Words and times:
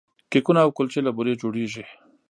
کیکونه 0.31 0.59
او 0.65 0.69
کلچې 0.77 0.99
له 1.03 1.11
بوري 1.15 1.33
جوړیږي. 1.41 1.83